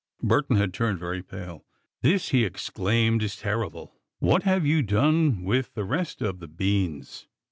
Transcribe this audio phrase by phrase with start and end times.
[0.23, 1.63] Burton had turned very pale.
[2.01, 3.99] "This," he exclaimed, "is terrible!
[4.17, 7.27] What have you done with the rest of the beans?"